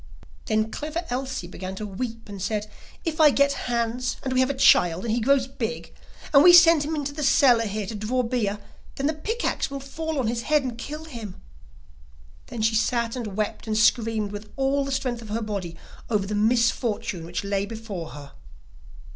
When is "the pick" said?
9.05-9.45